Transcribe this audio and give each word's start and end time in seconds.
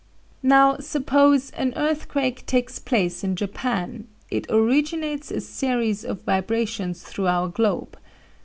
"Now, 0.41 0.77
suppose 0.79 1.51
an 1.51 1.73
earthquake 1.75 2.47
takes 2.47 2.79
place 2.79 3.23
in 3.23 3.35
Japan, 3.35 4.07
it 4.31 4.47
originates 4.49 5.29
a 5.29 5.41
series 5.41 6.03
of 6.03 6.23
vibrations 6.23 7.03
through 7.03 7.27
our 7.27 7.47
globe. 7.47 7.95